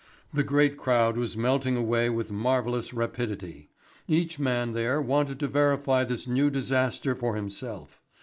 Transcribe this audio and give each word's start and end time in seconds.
The 0.33 0.41
great 0.41 0.77
crowd 0.77 1.15
was 1.15 1.37
melting 1.37 1.77
away 1.77 2.09
with 2.09 2.31
marvellous 2.31 2.91
rapidity. 2.91 3.69
Each 4.07 4.39
man 4.39 4.73
there 4.73 4.99
wanted 4.99 5.39
to 5.41 5.47
verify 5.47 6.03
this 6.03 6.25
new 6.25 6.49
disaster 6.49 7.13
for 7.13 7.35
himself. 7.35 8.01